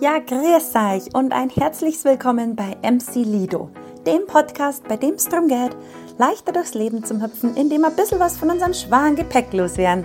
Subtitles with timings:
[0.00, 3.70] Ja, grüß euch und ein herzliches Willkommen bei MC Lido,
[4.06, 5.74] dem Podcast, bei dem es darum geht,
[6.18, 10.04] leichter durchs Leben zu hüpfen, indem wir ein bisschen was von unserem schweren Gepäck loswerden.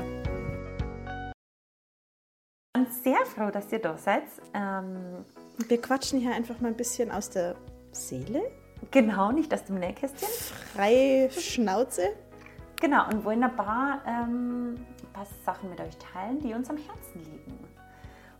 [2.73, 4.23] Ich bin sehr froh, dass ihr da seid.
[4.53, 5.25] Ähm,
[5.67, 7.55] Wir quatschen hier einfach mal ein bisschen aus der
[7.91, 8.41] Seele,
[8.91, 10.29] genau, nicht aus dem Nähkästchen.
[10.73, 12.13] freie Schnauze.
[12.79, 16.77] Genau, und wollen ein paar, ähm, ein paar Sachen mit euch teilen, die uns am
[16.77, 17.59] Herzen liegen.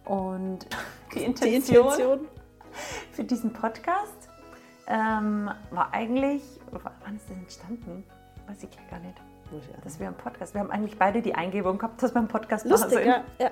[0.06, 0.68] Und
[1.14, 2.28] die Die Intention, Intention.
[3.12, 4.30] für diesen Podcast
[4.88, 8.04] ähm, war eigentlich, wann ist das entstanden?
[8.48, 9.16] Weiß ich gar nicht.
[9.84, 12.66] Dass wir einen Podcast, wir haben eigentlich beide die Eingebung gehabt, dass wir einen Podcast
[12.66, 13.24] machen Lustig, ja.
[13.40, 13.50] ja.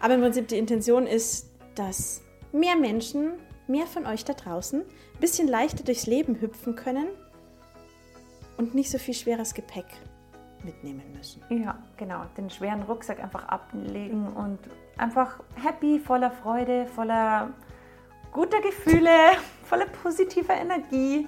[0.00, 3.34] Aber im Prinzip die Intention ist, dass mehr Menschen,
[3.68, 7.06] mehr von euch da draußen, ein bisschen leichter durchs Leben hüpfen können
[8.56, 9.86] und nicht so viel schweres Gepäck
[10.64, 11.42] mitnehmen müssen.
[11.50, 12.24] Ja, genau.
[12.36, 14.58] Den schweren Rucksack einfach ablegen und
[14.98, 17.50] einfach happy, voller Freude, voller
[18.32, 19.10] guter Gefühle,
[19.64, 21.26] voller positiver Energie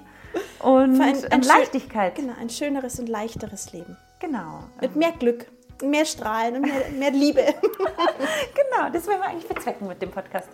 [0.59, 2.15] und ein- ein, schön- Leichtigkeit.
[2.15, 3.97] Genau, ein schöneres und leichteres Leben.
[4.19, 4.63] Genau.
[4.79, 5.45] Mit mehr Glück,
[5.83, 7.43] mehr Strahlen und mehr, mehr Liebe.
[8.53, 10.49] Genau, das wollen wir eigentlich bezwecken mit dem Podcast.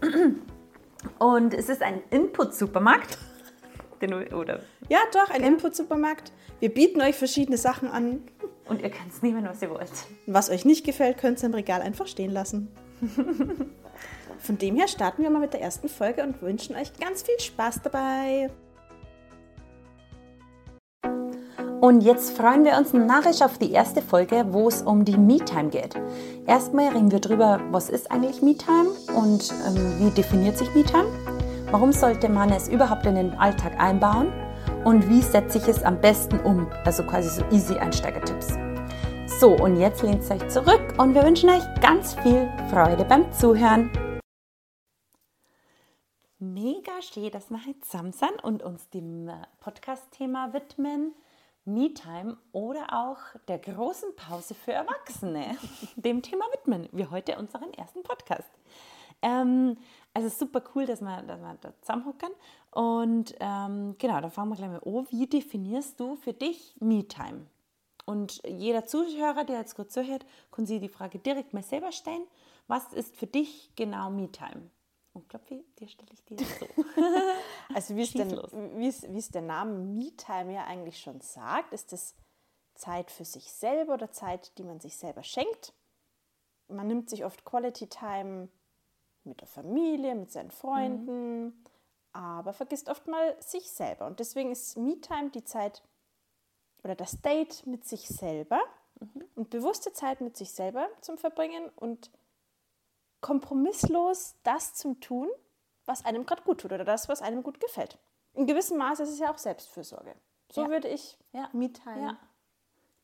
[1.18, 3.18] Und es ist ein Input-Supermarkt.
[4.02, 6.32] Den du- Oder, ja, doch, ein Input-Supermarkt.
[6.60, 8.22] Wir bieten euch verschiedene Sachen an.
[8.70, 9.90] Und ihr könnt es nehmen, was ihr wollt.
[10.26, 12.68] Was euch nicht gefällt, könnt ihr im Regal einfach stehen lassen.
[14.38, 17.38] Von dem her starten wir mal mit der ersten Folge und wünschen euch ganz viel
[17.38, 18.50] Spaß dabei.
[21.80, 25.70] Und jetzt freuen wir uns narrisch auf die erste Folge, wo es um die Me-Time
[25.70, 25.94] geht.
[26.46, 31.08] Erstmal reden wir darüber, was ist eigentlich Me-Time und ähm, wie definiert sich Me-Time?
[31.70, 34.30] Warum sollte man es überhaupt in den Alltag einbauen?
[34.84, 36.66] Und wie setze ich es am besten um?
[36.86, 38.54] Also quasi so easy Einsteigertipps.
[39.38, 43.30] So, und jetzt lehnt es euch zurück und wir wünschen euch ganz viel Freude beim
[43.30, 43.90] Zuhören.
[46.38, 51.12] Mega schön, dass wir heute zusammen sind und uns dem äh, Podcast-Thema widmen.
[51.66, 53.18] Me-Time oder auch
[53.48, 55.58] der großen Pause für Erwachsene.
[55.96, 58.48] Dem Thema widmen wir heute unseren ersten Podcast.
[59.20, 59.76] Ähm,
[60.14, 62.30] also super cool, dass wir, dass wir da zusammenhocken.
[62.70, 65.06] Und ähm, genau, da fangen wir gleich mal an.
[65.10, 67.46] Wie definierst du für dich Me-Time?
[68.06, 72.26] Und jeder Zuhörer, der jetzt gerade zuhört, kann sich die Frage direkt mal selber stellen.
[72.66, 74.70] Was ist für dich genau Me-Time?
[75.12, 76.66] Und Klopfi, dir stelle ich die jetzt so.
[77.74, 78.50] Also wie es, los.
[78.52, 82.16] wie, es, wie es der Name Me-Time ja eigentlich schon sagt, ist es
[82.74, 85.72] Zeit für sich selber oder Zeit, die man sich selber schenkt.
[86.68, 88.48] Man nimmt sich oft Quality Time
[89.24, 91.64] mit der Familie, mit seinen Freunden,
[92.12, 94.06] aber vergisst oft mal sich selber.
[94.06, 95.82] Und deswegen ist Me-Time die Zeit
[96.82, 98.60] oder das Date mit sich selber
[99.34, 102.10] und bewusste Zeit mit sich selber zum Verbringen und
[103.20, 105.28] kompromisslos das zum tun,
[105.84, 107.98] was einem gerade gut tut oder das, was einem gut gefällt.
[108.34, 110.14] In gewissem Maße ist es ja auch Selbstfürsorge.
[110.50, 110.68] So Ja.
[110.70, 111.48] würde ich Ja.
[111.52, 112.18] Me-Time Ja.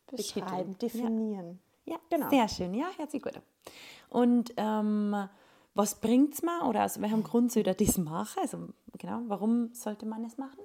[0.06, 1.60] beschreiben, definieren.
[1.84, 2.30] Ja, Genau.
[2.30, 3.40] Sehr schön, ja, hört sich gut.
[4.08, 5.28] Und ähm,
[5.76, 8.40] was bringt es mir oder aus welchem Grund soll ich das machen?
[8.40, 10.60] Also genau, warum sollte man es machen?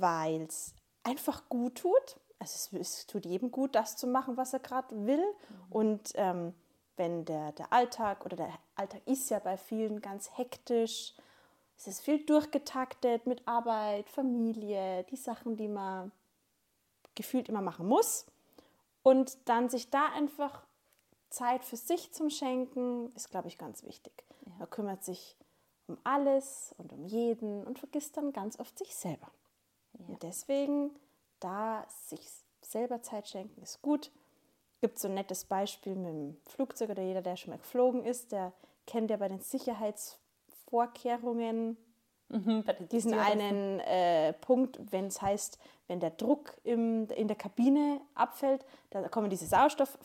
[0.00, 2.20] weil es einfach gut tut.
[2.38, 5.24] Also es, es tut jedem gut, das zu machen, was er gerade will.
[5.70, 6.54] Und ähm,
[6.96, 11.14] wenn der, der Alltag oder der Alltag ist ja bei vielen ganz hektisch,
[11.78, 16.10] es ist viel durchgetaktet mit Arbeit, Familie, die Sachen, die man
[17.14, 18.26] gefühlt immer machen muss.
[19.02, 20.65] Und dann sich da einfach
[21.36, 24.24] Zeit für sich zum Schenken, ist, glaube ich, ganz wichtig.
[24.58, 25.36] Man kümmert sich
[25.86, 29.30] um alles und um jeden und vergisst dann ganz oft sich selber.
[29.92, 30.98] Und deswegen,
[31.38, 32.26] da sich
[32.62, 34.10] selber Zeit schenken, ist gut.
[34.80, 38.32] Gibt so ein nettes Beispiel mit dem Flugzeug oder jeder, der schon mal geflogen ist,
[38.32, 38.54] der
[38.86, 41.76] kennt ja bei den Sicherheitsvorkehrungen
[42.90, 48.64] diesen einen äh, Punkt, wenn es heißt, wenn der Druck im, in der Kabine abfällt,
[48.90, 49.96] da kommen diese Sauerstoff,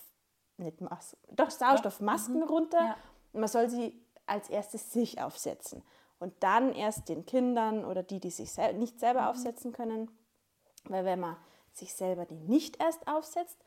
[0.61, 2.97] nicht Mas doch Sauerstoffmasken runter Ja.
[3.33, 5.83] man soll sie als erstes sich aufsetzen
[6.19, 10.09] und dann erst den Kindern oder die, die sich sel nicht selber aufsetzen können,
[10.85, 11.35] weil wenn man
[11.73, 13.57] sich selber die nicht erst aufsetzt,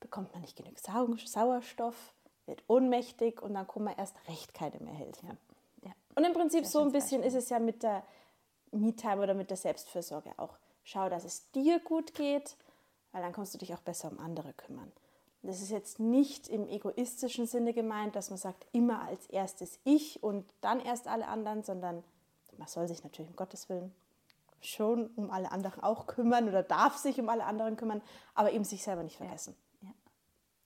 [0.00, 2.14] bekommt man nicht genug Sau Sauerstoff,
[2.46, 5.36] wird ohnmächtig und dann kann man erst recht keine mehr helfen.
[5.82, 5.92] Ja.
[6.14, 8.04] Und im Prinzip Sehr so ein bisschen ist es ja mit der
[8.70, 10.58] Me-Time oder mit der Selbstfürsorge auch.
[10.84, 12.56] Schau, dass es dir gut geht,
[13.12, 14.92] weil dann kannst du dich auch besser um andere kümmern.
[15.46, 20.22] Das ist jetzt nicht im egoistischen Sinne gemeint, dass man sagt, immer als erstes ich
[20.22, 22.02] und dann erst alle anderen, sondern
[22.58, 23.94] man soll sich natürlich um Gottes Willen
[24.60, 28.02] schon um alle anderen auch kümmern oder darf sich um alle anderen kümmern,
[28.34, 29.54] aber eben sich selber nicht vergessen.
[29.82, 29.90] Ja.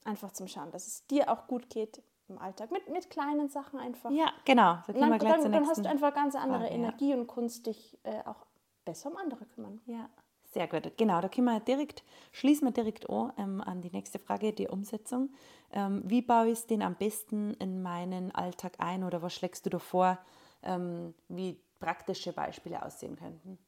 [0.04, 2.70] Einfach zum Schauen, dass es dir auch gut geht im Alltag.
[2.70, 4.10] Mit, mit kleinen Sachen einfach.
[4.10, 4.78] Ja, genau.
[4.86, 7.16] So dann, dann, dann hast du einfach ganz andere Frage, Energie ja.
[7.16, 8.46] und kannst dich äh, auch
[8.84, 9.80] besser um andere kümmern.
[9.86, 10.08] Ja,
[10.50, 10.97] sehr gut.
[10.97, 12.02] Genau, da können wir direkt,
[12.32, 15.31] schließen wir direkt an, ähm, an die nächste Frage, die Umsetzung.
[15.73, 19.67] Ähm, wie baue ich es denn am besten in meinen Alltag ein oder was schlägst
[19.67, 20.19] du da vor,
[20.62, 23.58] ähm, wie praktische Beispiele aussehen könnten?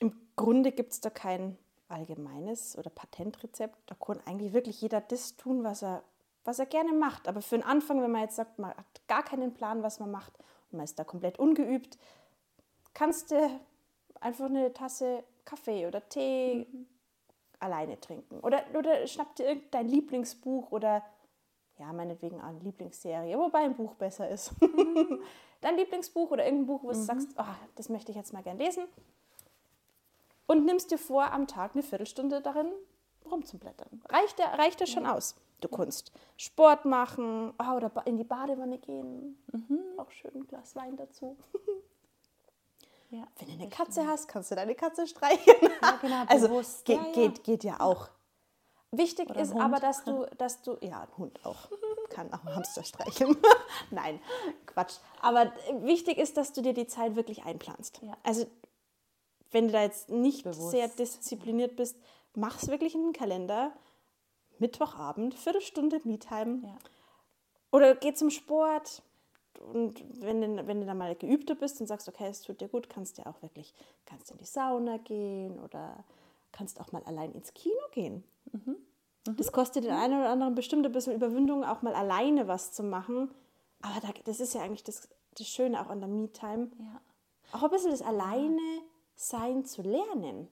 [0.00, 1.58] Im Grunde gibt es da kein
[1.88, 3.78] allgemeines oder Patentrezept.
[3.86, 6.02] Da kann eigentlich wirklich jeder das tun, was er,
[6.44, 7.28] was er gerne macht.
[7.28, 10.10] Aber für den Anfang, wenn man jetzt sagt, man hat gar keinen Plan, was man
[10.10, 10.38] macht
[10.70, 11.98] und man ist da komplett ungeübt,
[12.94, 13.60] kannst du
[14.20, 16.86] einfach eine Tasse Kaffee oder Tee mhm.
[17.58, 18.40] alleine trinken.
[18.40, 21.02] Oder, oder schnapp dir irgendein Lieblingsbuch oder
[21.78, 24.52] ja, meinetwegen eine Lieblingsserie, wobei ein Buch besser ist.
[24.60, 25.20] Mhm.
[25.60, 26.92] Dein Lieblingsbuch oder irgendein Buch, wo mhm.
[26.92, 27.44] du sagst, oh,
[27.76, 28.84] das möchte ich jetzt mal gern lesen.
[30.46, 32.68] Und nimmst dir vor, am Tag eine Viertelstunde darin
[33.30, 34.02] rumzublättern.
[34.08, 35.36] Reicht dir, reicht dir schon aus.
[35.60, 39.38] Du kannst Sport machen oh, oder in die Badewanne gehen.
[39.52, 39.80] Mhm.
[39.96, 41.36] Auch schön ein Glas Wein dazu.
[43.12, 44.08] Ja, Wenn du eine Katze stimmt.
[44.08, 45.70] hast, kannst du deine Katze streicheln.
[45.82, 46.86] Ja, genau, also bewusst.
[46.86, 48.08] Geht, ja, geht, geht ja auch.
[48.90, 51.68] Wichtig Oder ist aber, dass du, dass du, ja, ein Hund auch,
[52.08, 53.36] kann auch einen Hamster streicheln.
[53.90, 54.18] Nein,
[54.64, 54.94] Quatsch.
[55.20, 58.00] Aber wichtig ist, dass du dir die Zeit wirklich einplanst.
[58.02, 58.16] Ja.
[58.22, 58.46] Also,
[59.50, 60.70] wenn du da jetzt nicht Bewusst.
[60.70, 61.98] sehr diszipliniert bist,
[62.34, 63.72] mach es wirklich in den Kalender.
[64.58, 66.62] Mittwochabend, Viertelstunde Me-Time.
[66.62, 66.78] Ja.
[67.72, 69.02] Oder geh zum Sport,
[69.60, 72.68] und wenn du, wenn du dann mal geübter bist und sagst, okay, es tut dir
[72.68, 73.74] gut, kannst du auch wirklich,
[74.06, 76.04] kannst in die Sauna gehen oder
[76.52, 78.24] kannst auch mal allein ins Kino gehen.
[78.52, 78.76] Mhm.
[79.26, 79.36] Mhm.
[79.36, 82.82] Das kostet den einen oder anderen bestimmt ein bisschen Überwindung, auch mal alleine was zu
[82.82, 83.30] machen.
[83.80, 86.70] Aber da, das ist ja eigentlich das, das Schöne auch an der Me-Time.
[86.78, 87.00] Ja.
[87.52, 88.60] Auch ein bisschen das Alleine
[89.14, 90.48] sein zu lernen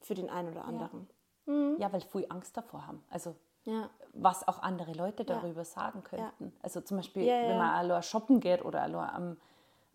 [0.00, 1.08] für den einen oder anderen.
[1.46, 1.76] Ja, mhm.
[1.78, 3.04] ja weil viele Angst davor haben.
[3.10, 3.34] Also
[3.64, 3.90] ja.
[4.12, 5.64] was auch andere Leute darüber ja.
[5.64, 6.52] sagen könnten.
[6.62, 9.36] Also zum Beispiel, wenn man allein shoppen geht oder allein am,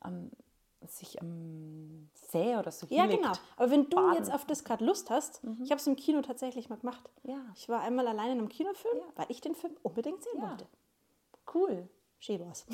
[0.01, 0.31] am,
[0.87, 3.31] sich am See oder so Ja, genau.
[3.57, 4.15] Aber wenn du baden.
[4.15, 5.57] jetzt auf das gerade Lust hast, mhm.
[5.63, 7.09] ich habe es im Kino tatsächlich mal gemacht.
[7.23, 7.39] Ja.
[7.55, 10.67] Ich war einmal alleine in einem Kinofilm, weil ich den Film unbedingt sehen wollte.
[11.53, 11.89] Cool.
[12.19, 12.65] Schön war's.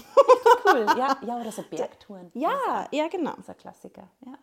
[0.66, 0.86] cool.
[0.98, 2.32] Ja, ja, oder so Bergtouren.
[2.34, 3.32] Ja, ja, genau.
[3.32, 4.10] Das ist ein Klassiker.
[4.26, 4.34] Ja.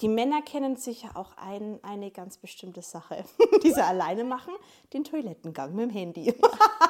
[0.00, 3.24] Die Männer kennen sicher auch ein, eine ganz bestimmte Sache,
[3.62, 4.54] die sie alleine machen,
[4.92, 6.34] den Toilettengang mit dem Handy.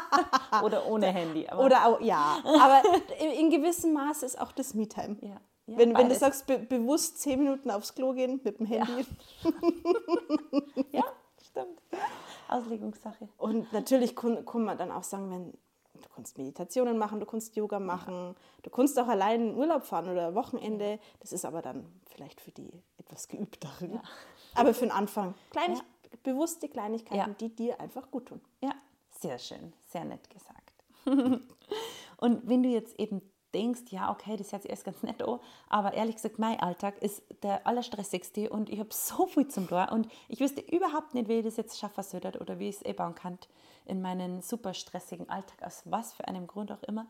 [0.63, 1.49] Oder ohne Handy.
[1.49, 2.83] Aber Oder auch, ja, aber
[3.39, 5.17] in gewissem Maße ist auch das Me-Time.
[5.21, 5.41] Ja.
[5.67, 9.07] Ja, wenn, wenn du sagst, be bewusst zehn Minuten aufs Klo gehen mit dem Handy.
[9.43, 9.51] Ja,
[10.91, 11.05] ja
[11.41, 11.81] stimmt.
[12.49, 13.29] Auslegungssache.
[13.37, 15.55] Und natürlich kann, kann man dann auch sagen, wenn
[16.21, 20.35] kannst Meditationen machen, du kannst Yoga machen, du kannst auch allein in Urlaub fahren oder
[20.35, 20.99] Wochenende.
[21.21, 23.95] Das ist aber dann vielleicht für die etwas geübteren.
[23.95, 24.03] Ja.
[24.55, 26.19] Aber für den Anfang Kleinig ja.
[26.23, 27.37] bewusste Kleinigkeiten, ja.
[27.41, 28.41] die dir einfach gut tun.
[28.61, 28.75] Ja,
[29.19, 30.75] sehr schön, sehr nett gesagt.
[32.19, 33.23] Und wenn du jetzt eben
[33.55, 37.01] denkst, ja, okay, das hört sich erst ganz nett an, aber ehrlich gesagt, mein Alltag
[37.03, 41.29] ist der allerstressigste und ich habe so viel zum Tor und ich wüsste überhaupt nicht,
[41.29, 43.39] wie ich das jetzt schaffen sollte oder wie ich es eh bauen kann
[43.87, 47.07] in meinen super stressigen Alltag, aus was für einem Grund auch immer.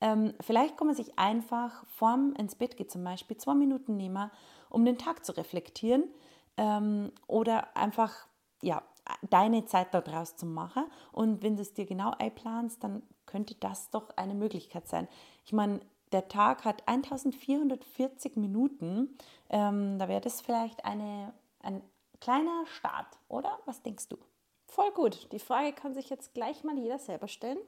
[0.00, 4.30] Ähm, vielleicht kann man sich einfach vorm ins Bett geht zum Beispiel zwei Minuten nehmen,
[4.70, 6.04] um den Tag zu reflektieren
[6.56, 8.26] ähm, oder einfach
[8.62, 8.82] ja,
[9.30, 10.84] deine Zeit daraus zu machen.
[11.12, 15.08] Und wenn du es dir genau einplanst, dann könnte das doch eine Möglichkeit sein.
[15.44, 15.80] Ich meine,
[16.12, 19.16] der Tag hat 1440 Minuten.
[19.48, 21.82] Ähm, da wäre das vielleicht eine, ein
[22.20, 23.58] kleiner Start, oder?
[23.64, 24.18] Was denkst du?
[24.66, 25.30] Voll gut.
[25.32, 27.58] Die Frage kann sich jetzt gleich mal jeder selber stellen.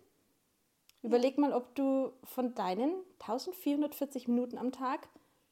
[1.02, 5.08] Überleg mal, ob du von deinen 1440 Minuten am Tag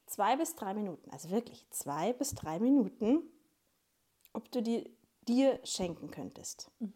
[0.07, 3.23] zwei bis drei Minuten, also wirklich zwei bis drei Minuten,
[4.33, 4.91] ob du die
[5.29, 6.71] dir schenken könntest.
[6.79, 6.93] Mhm.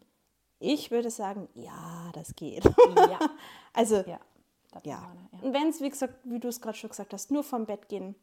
[0.59, 2.63] Ich würde sagen, ja, das geht.
[2.63, 3.19] Ja.
[3.73, 4.19] also, ja.
[4.73, 4.81] ja.
[4.83, 5.17] ja.
[5.41, 7.87] Und wenn es, wie gesagt, wie du es gerade schon gesagt hast, nur vom Bett
[7.89, 8.15] gehen,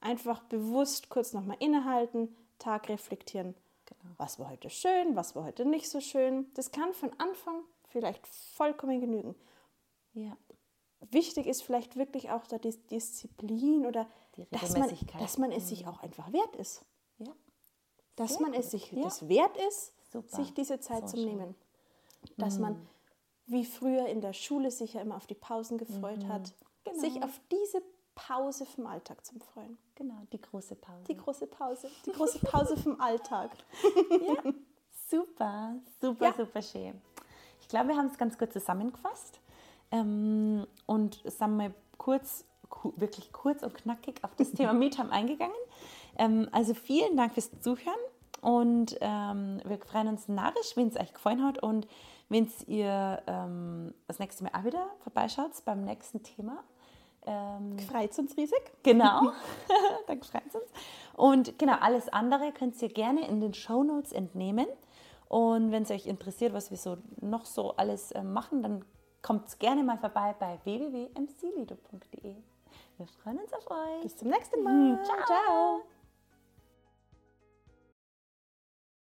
[0.00, 3.54] einfach bewusst kurz nochmal innehalten, Tag reflektieren.
[3.86, 4.14] Genau.
[4.18, 6.46] Was war heute schön, was war heute nicht so schön.
[6.54, 9.34] Das kann von Anfang vielleicht vollkommen genügen.
[10.12, 10.36] Ja.
[11.10, 14.06] Wichtig ist vielleicht wirklich auch da die Disziplin oder
[14.50, 15.88] dass man, dass man es sich mhm.
[15.88, 16.84] auch einfach wert ist.
[18.22, 19.02] Dass man es sich ja.
[19.02, 20.36] das wert ist, Super.
[20.36, 21.54] sich diese Zeit so zu nehmen.
[22.36, 22.62] Dass mhm.
[22.62, 22.86] man
[23.46, 26.28] wie früher in der Schule sich ja immer auf die Pausen gefreut mhm.
[26.28, 26.52] hat,
[26.84, 26.98] genau.
[26.98, 27.82] sich auf diese
[28.14, 29.78] Pause vom Alltag zu freuen.
[29.94, 31.04] Genau, die große Pause.
[31.08, 31.90] Die große Pause.
[32.06, 33.50] Die große Pause vom Alltag.
[34.10, 34.52] ja,
[35.08, 36.34] super, super, ja.
[36.34, 37.00] super schön.
[37.60, 39.40] Ich glaube, wir haben es ganz gut zusammengefasst.
[39.90, 42.44] Ähm, und sind mal kurz,
[42.96, 45.56] wirklich kurz und knackig auf das Thema MeTime eingegangen.
[46.16, 47.98] Ähm, also vielen Dank fürs Zuhören
[48.42, 51.86] und ähm, wir freuen uns narrisch, wenn es euch gefallen hat und
[52.28, 56.64] wenn ihr ähm, das nächste Mal auch wieder vorbeischaut beim nächsten Thema.
[57.24, 58.60] Ähm, freut uns riesig.
[58.82, 59.30] Genau,
[60.08, 60.72] dann freut uns.
[61.14, 64.66] Und genau, alles andere könnt ihr gerne in den Show Notes entnehmen.
[65.28, 68.84] Und wenn es euch interessiert, was wir so noch so alles äh, machen, dann
[69.22, 72.34] kommt gerne mal vorbei bei www.mclido.de.
[72.98, 74.02] Wir freuen uns auf euch.
[74.02, 75.00] Bis zum nächsten Mal.
[75.04, 75.26] Ciao.
[75.26, 75.82] Ciao.